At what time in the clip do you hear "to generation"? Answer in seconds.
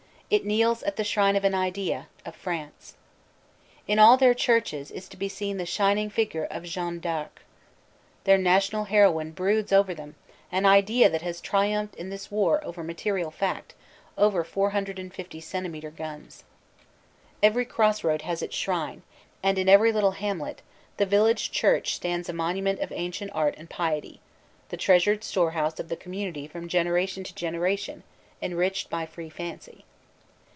27.25-28.03